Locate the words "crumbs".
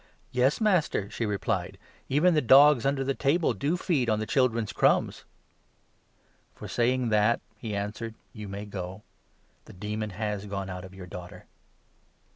4.73-5.25